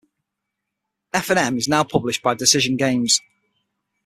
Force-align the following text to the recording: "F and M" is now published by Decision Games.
"F 1.13 1.29
and 1.29 1.37
M" 1.37 1.57
is 1.59 1.67
now 1.67 1.83
published 1.83 2.23
by 2.23 2.33
Decision 2.33 2.75
Games. 2.75 3.21